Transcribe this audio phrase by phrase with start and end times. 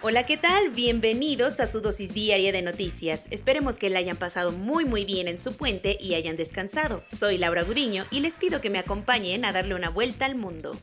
[0.00, 0.70] Hola, ¿qué tal?
[0.70, 3.26] Bienvenidos a su dosis diaria de noticias.
[3.32, 7.02] Esperemos que la hayan pasado muy muy bien en su puente y hayan descansado.
[7.06, 10.78] Soy Laura Guriño y les pido que me acompañen a darle una vuelta al mundo.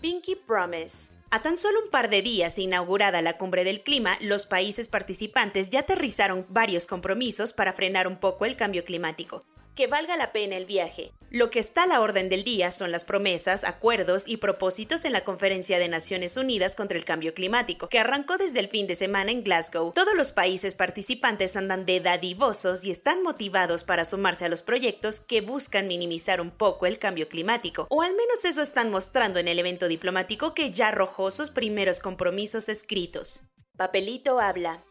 [0.00, 1.14] Pinky Promise.
[1.30, 5.70] A tan solo un par de días inaugurada la cumbre del clima, los países participantes
[5.70, 10.56] ya aterrizaron varios compromisos para frenar un poco el cambio climático que valga la pena
[10.56, 11.12] el viaje.
[11.32, 15.12] Lo que está a la orden del día son las promesas, acuerdos y propósitos en
[15.12, 18.96] la Conferencia de Naciones Unidas contra el Cambio Climático, que arrancó desde el fin de
[18.96, 19.92] semana en Glasgow.
[19.92, 25.20] Todos los países participantes andan de dadivosos y están motivados para sumarse a los proyectos
[25.20, 29.46] que buscan minimizar un poco el cambio climático, o al menos eso están mostrando en
[29.46, 33.44] el evento diplomático que ya arrojó sus primeros compromisos escritos.
[33.76, 34.84] Papelito habla.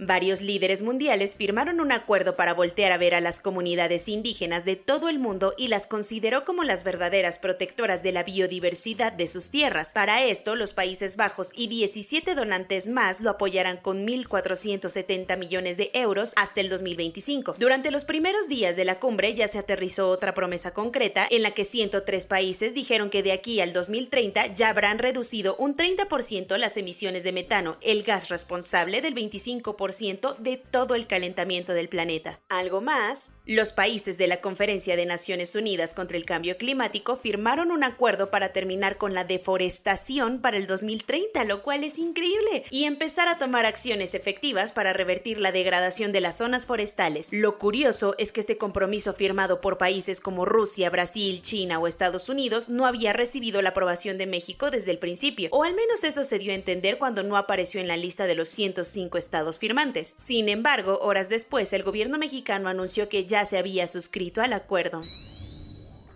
[0.00, 4.74] Varios líderes mundiales firmaron un acuerdo para voltear a ver a las comunidades indígenas de
[4.74, 9.50] todo el mundo y las consideró como las verdaderas protectoras de la biodiversidad de sus
[9.50, 9.92] tierras.
[9.92, 15.92] Para esto, los Países Bajos y 17 donantes más lo apoyarán con 1.470 millones de
[15.94, 17.54] euros hasta el 2025.
[17.60, 21.52] Durante los primeros días de la cumbre ya se aterrizó otra promesa concreta en la
[21.52, 26.76] que 103 países dijeron que de aquí al 2030 ya habrán reducido un 30% las
[26.76, 32.40] emisiones de metano, el gas responsable del 25% de todo el calentamiento del planeta.
[32.48, 37.70] Algo más, los países de la Conferencia de Naciones Unidas contra el Cambio Climático firmaron
[37.70, 42.84] un acuerdo para terminar con la deforestación para el 2030, lo cual es increíble, y
[42.84, 47.28] empezar a tomar acciones efectivas para revertir la degradación de las zonas forestales.
[47.30, 52.30] Lo curioso es que este compromiso firmado por países como Rusia, Brasil, China o Estados
[52.30, 56.24] Unidos no había recibido la aprobación de México desde el principio, o al menos eso
[56.24, 59.73] se dio a entender cuando no apareció en la lista de los 105 estados firmados
[60.14, 65.02] sin embargo, horas después, el gobierno mexicano anunció que ya se había suscrito al acuerdo.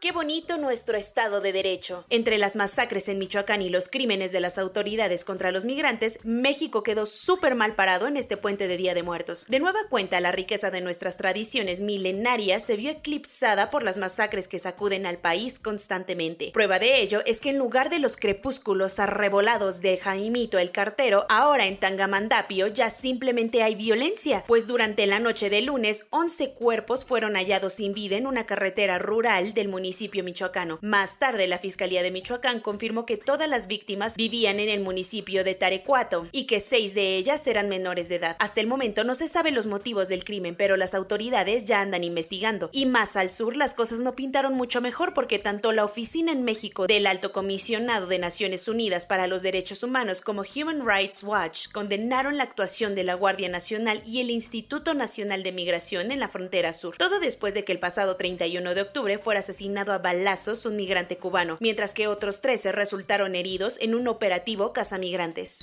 [0.00, 2.04] Qué bonito nuestro Estado de Derecho.
[2.08, 6.84] Entre las masacres en Michoacán y los crímenes de las autoridades contra los migrantes, México
[6.84, 9.46] quedó súper mal parado en este puente de Día de Muertos.
[9.48, 14.46] De nueva cuenta, la riqueza de nuestras tradiciones milenarias se vio eclipsada por las masacres
[14.46, 16.52] que sacuden al país constantemente.
[16.52, 21.26] Prueba de ello es que en lugar de los crepúsculos arrebolados de Jaimito el cartero,
[21.28, 27.04] ahora en Tangamandapio ya simplemente hay violencia, pues durante la noche de lunes, 11 cuerpos
[27.04, 30.78] fueron hallados sin vida en una carretera rural del municipio municipio michoacano.
[30.82, 35.44] Más tarde, la Fiscalía de Michoacán confirmó que todas las víctimas vivían en el municipio
[35.44, 38.36] de Tarecuato y que seis de ellas eran menores de edad.
[38.38, 42.04] Hasta el momento no se sabe los motivos del crimen, pero las autoridades ya andan
[42.04, 42.68] investigando.
[42.70, 46.44] Y más al sur, las cosas no pintaron mucho mejor porque tanto la oficina en
[46.44, 51.68] México del Alto Comisionado de Naciones Unidas para los Derechos Humanos como Human Rights Watch
[51.72, 56.28] condenaron la actuación de la Guardia Nacional y el Instituto Nacional de Migración en la
[56.28, 56.98] frontera sur.
[56.98, 61.18] Todo después de que el pasado 31 de octubre fuera asesinado a balazos un migrante
[61.18, 65.60] cubano, mientras que otros 13 resultaron heridos en un operativo cazamigrantes.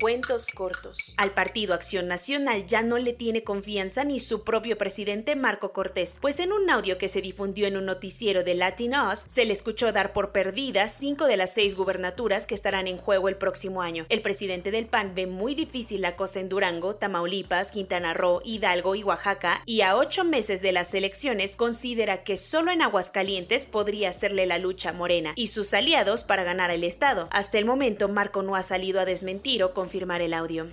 [0.00, 1.14] Cuentos cortos.
[1.16, 6.18] Al Partido Acción Nacional ya no le tiene confianza ni su propio presidente Marco Cortés,
[6.22, 9.90] pues en un audio que se difundió en un noticiero de Latinos se le escuchó
[9.90, 14.06] dar por perdidas cinco de las seis gubernaturas que estarán en juego el próximo año.
[14.08, 18.94] El presidente del PAN ve muy difícil la cosa en Durango, Tamaulipas, Quintana Roo, Hidalgo
[18.94, 24.10] y Oaxaca, y a ocho meses de las elecciones considera que solo en Aguascalientes podría
[24.10, 27.26] hacerle la lucha Morena y sus aliados para ganar el estado.
[27.32, 30.66] Hasta el momento Marco no ha salido a desmentir o confirmar el audio.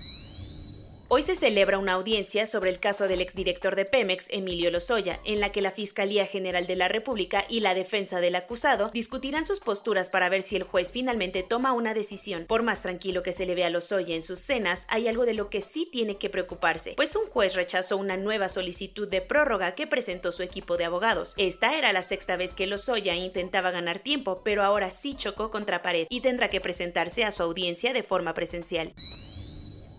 [1.17, 5.39] Hoy se celebra una audiencia sobre el caso del exdirector de Pemex, Emilio Lozoya, en
[5.39, 9.61] la que la Fiscalía General de la República y la defensa del acusado discutirán sus
[9.61, 12.43] posturas para ver si el juez finalmente toma una decisión.
[12.45, 15.35] Por más tranquilo que se le vea a Lozoya en sus cenas, hay algo de
[15.35, 19.73] lo que sí tiene que preocuparse, pues un juez rechazó una nueva solicitud de prórroga
[19.73, 21.33] que presentó su equipo de abogados.
[21.37, 25.81] Esta era la sexta vez que Lozoya intentaba ganar tiempo, pero ahora sí chocó contra
[25.81, 28.93] pared y tendrá que presentarse a su audiencia de forma presencial.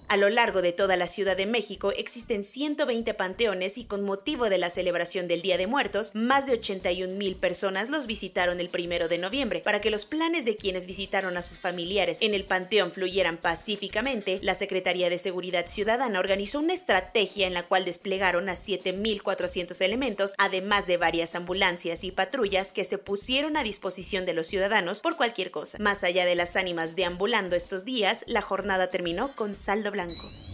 [0.09, 4.49] A lo largo de toda la Ciudad de México existen 120 panteones y con motivo
[4.49, 8.69] de la celebración del Día de Muertos, más de 81 mil personas los visitaron el
[8.69, 9.63] primero de noviembre.
[9.63, 14.39] Para que los planes de quienes visitaron a sus familiares en el panteón fluyeran pacíficamente,
[14.43, 20.35] la Secretaría de Seguridad Ciudadana organizó una estrategia en la cual desplegaron a 7.400 elementos,
[20.39, 25.17] además de varias ambulancias y patrullas que se pusieron a disposición de los ciudadanos por
[25.17, 25.79] cualquier cosa.
[25.81, 30.46] Más allá de las ánimas deambulando estos días, la jornada terminó con saldo blanco.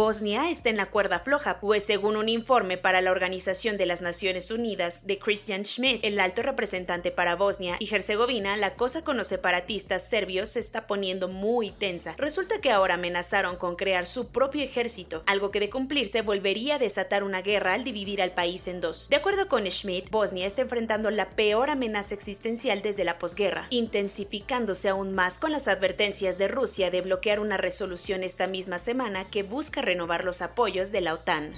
[0.00, 4.00] Bosnia está en la cuerda floja, pues según un informe para la Organización de las
[4.00, 9.18] Naciones Unidas de Christian Schmidt, el alto representante para Bosnia y Herzegovina, la cosa con
[9.18, 12.14] los separatistas serbios se está poniendo muy tensa.
[12.16, 16.78] Resulta que ahora amenazaron con crear su propio ejército, algo que de cumplirse volvería a
[16.78, 19.06] desatar una guerra al dividir al país en dos.
[19.10, 24.88] De acuerdo con Schmidt, Bosnia está enfrentando la peor amenaza existencial desde la posguerra, intensificándose
[24.88, 29.42] aún más con las advertencias de Rusia de bloquear una resolución esta misma semana que
[29.42, 31.52] busca renovar los apoyos de la OTAN.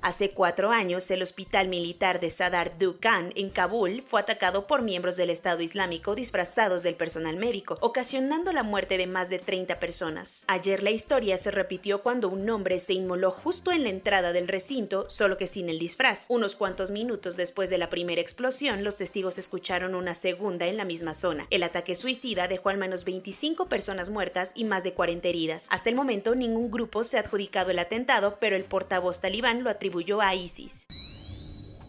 [0.00, 5.16] Hace cuatro años, el hospital militar de Sadar Dukan en Kabul fue atacado por miembros
[5.16, 10.44] del Estado Islámico disfrazados del personal médico, ocasionando la muerte de más de 30 personas.
[10.46, 14.46] Ayer la historia se repitió cuando un hombre se inmoló justo en la entrada del
[14.46, 16.26] recinto, solo que sin el disfraz.
[16.28, 20.84] Unos cuantos minutos después de la primera explosión, los testigos escucharon una segunda en la
[20.84, 21.48] misma zona.
[21.50, 25.66] El ataque suicida dejó al menos 25 personas muertas y más de 40 heridas.
[25.70, 29.70] Hasta el momento, ningún grupo se ha adjudicado el atentado, pero el portavoz talibán lo
[29.70, 29.87] atribuyó
[30.20, 30.86] a ISIS.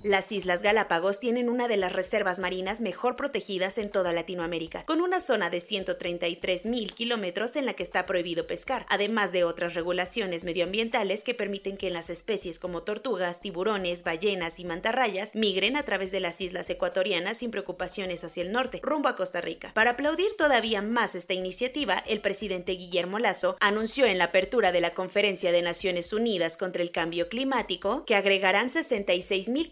[0.03, 5.01] Las Islas Galápagos tienen una de las reservas marinas mejor protegidas en toda Latinoamérica, con
[5.01, 9.73] una zona de 133 mil kilómetros en la que está prohibido pescar, además de otras
[9.73, 15.83] regulaciones medioambientales que permiten que las especies como tortugas, tiburones, ballenas y mantarrayas migren a
[15.83, 19.73] través de las islas ecuatorianas sin preocupaciones hacia el norte, rumbo a Costa Rica.
[19.73, 24.79] Para aplaudir todavía más esta iniciativa, el presidente Guillermo Lazo anunció en la apertura de
[24.79, 29.69] la Conferencia de Naciones Unidas contra el Cambio Climático que agregarán 66 mil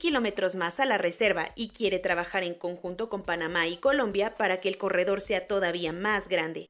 [0.56, 4.70] más a la reserva y quiere trabajar en conjunto con Panamá y Colombia para que
[4.70, 6.70] el corredor sea todavía más grande.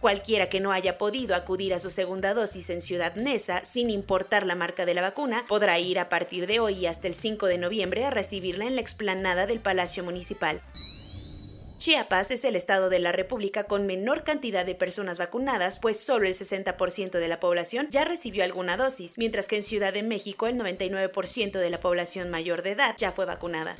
[0.00, 4.46] Cualquiera que no haya podido acudir a su segunda dosis en Ciudad Neza, sin importar
[4.46, 7.58] la marca de la vacuna, podrá ir a partir de hoy hasta el 5 de
[7.58, 10.62] noviembre a recibirla en la explanada del Palacio Municipal.
[11.78, 16.26] Chiapas es el estado de la República con menor cantidad de personas vacunadas, pues solo
[16.26, 20.46] el 60% de la población ya recibió alguna dosis, mientras que en Ciudad de México
[20.46, 23.76] el 99% de la población mayor de edad ya fue vacunada.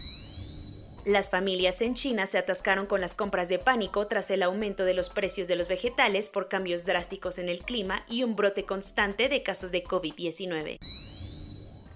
[1.09, 4.93] Las familias en China se atascaron con las compras de pánico tras el aumento de
[4.93, 9.31] los precios de los vegetales por cambios drásticos en el clima y un brote constante
[9.31, 10.77] de casos de COVID-19.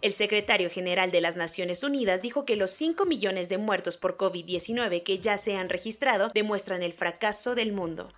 [0.00, 4.16] El secretario general de las Naciones Unidas dijo que los 5 millones de muertos por
[4.16, 8.08] COVID-19 que ya se han registrado demuestran el fracaso del mundo.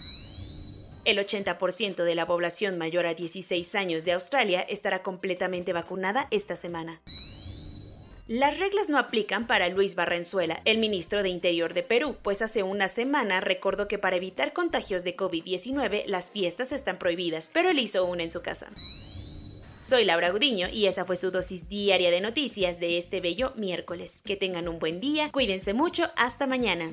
[1.04, 6.54] El 80% de la población mayor a 16 años de Australia estará completamente vacunada esta
[6.54, 7.00] semana.
[8.26, 12.62] Las reglas no aplican para Luis Barrenzuela, el ministro de Interior de Perú, pues hace
[12.62, 17.78] una semana recordó que para evitar contagios de COVID-19 las fiestas están prohibidas, pero él
[17.78, 18.72] hizo una en su casa.
[19.82, 24.22] Soy Laura Gudiño y esa fue su dosis diaria de noticias de este bello miércoles.
[24.24, 26.92] Que tengan un buen día, cuídense mucho, hasta mañana.